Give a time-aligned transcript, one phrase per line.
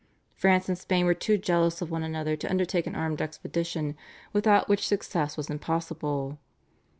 [0.35, 3.95] France and Spain were too jealous of one another to undertake an armed expedition,
[4.33, 6.39] without which success was impossible.